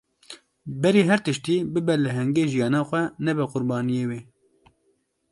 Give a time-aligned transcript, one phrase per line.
[0.81, 4.19] Berî her tiştî, bibe lehengê jîyana xwe, nebe qurbaniyê wê.